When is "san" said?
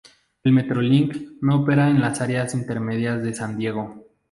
3.35-3.55